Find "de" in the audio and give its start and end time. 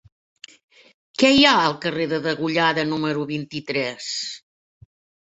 2.13-2.19